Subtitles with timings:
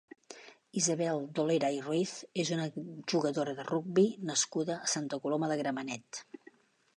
[0.79, 2.13] Isabel Dolera i Ruiz
[2.45, 2.65] és una
[3.13, 6.25] jugadora de rugbi nascuda a Santa Coloma de Gramenet.